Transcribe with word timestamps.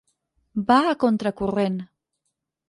Va 0.71 0.77
a 0.93 0.95
contra-corrent. 1.03 1.79